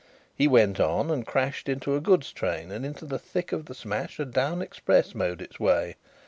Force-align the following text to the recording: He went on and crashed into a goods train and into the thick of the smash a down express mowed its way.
He 0.35 0.47
went 0.47 0.79
on 0.79 1.11
and 1.11 1.27
crashed 1.27 1.69
into 1.69 1.95
a 1.95 2.01
goods 2.01 2.31
train 2.33 2.71
and 2.71 2.83
into 2.83 3.05
the 3.05 3.19
thick 3.19 3.51
of 3.51 3.65
the 3.67 3.75
smash 3.75 4.19
a 4.19 4.25
down 4.25 4.59
express 4.59 5.13
mowed 5.13 5.43
its 5.43 5.59
way. 5.59 5.95